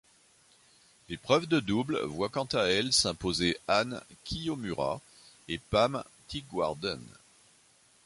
[1.09, 4.99] L'épreuve de double voit quant à elle s'imposer Ann Kiyomura
[5.47, 6.99] et Pam Teeguarden.